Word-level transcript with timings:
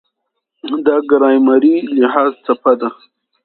دا 0.85 0.95
ګرامري 1.09 1.75
لحاظ 1.99 2.31
څپه 2.45 2.71
ده. 2.79 2.89